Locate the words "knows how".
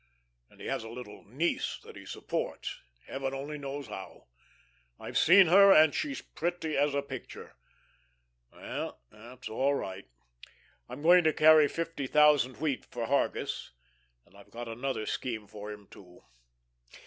3.59-4.25